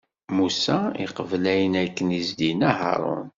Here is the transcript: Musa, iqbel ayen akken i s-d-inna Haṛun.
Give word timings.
Musa, 0.35 0.77
iqbel 1.05 1.43
ayen 1.53 1.73
akken 1.83 2.07
i 2.19 2.21
s-d-inna 2.27 2.71
Haṛun. 2.79 3.27